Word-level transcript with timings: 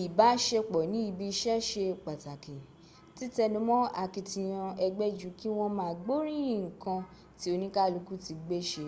ìbáṣepsọ̀ 0.00 0.84
ní 0.92 0.98
ibi 1.10 1.26
iṣẹ́ 1.32 1.58
ṣe 1.68 1.84
pàtàkì 2.04 2.56
títẹnumọ́ 3.16 3.80
àkitiyan 4.02 4.68
ẹgbẹ́ 4.84 5.14
ju 5.18 5.28
kí 5.38 5.48
wọ́n 5.56 5.72
ma 5.78 5.86
gboríyín 6.00 6.62
ǹkan 6.74 7.00
tí 7.38 7.46
oníkálùkù 7.54 8.14
ti 8.24 8.32
gbé 8.44 8.58
ṣe 8.70 8.86